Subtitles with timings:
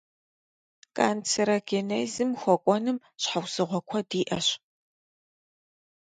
[0.97, 4.47] Канцерогенезым хуэкӀуэным щхьэусыгъуэ куэд иӀэщ.